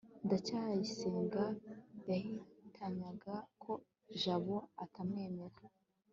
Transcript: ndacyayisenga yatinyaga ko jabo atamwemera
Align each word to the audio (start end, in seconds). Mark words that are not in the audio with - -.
ndacyayisenga 0.25 1.43
yatinyaga 2.09 3.35
ko 3.61 3.71
jabo 4.21 4.55
atamwemera 4.83 5.59